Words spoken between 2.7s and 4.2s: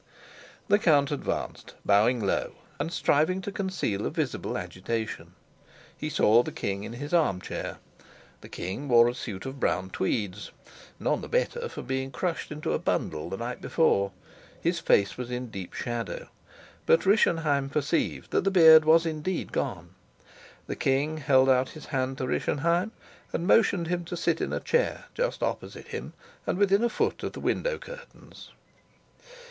and striving to conceal a